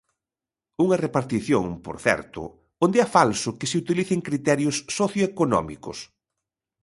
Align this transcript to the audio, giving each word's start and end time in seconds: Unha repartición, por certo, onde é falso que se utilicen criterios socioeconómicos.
Unha 0.83 0.97
repartición, 1.05 1.65
por 1.85 1.97
certo, 2.05 2.41
onde 2.85 2.97
é 3.05 3.07
falso 3.17 3.49
que 3.59 3.69
se 3.71 3.79
utilicen 3.83 4.19
criterios 4.27 4.75
socioeconómicos. 4.97 5.97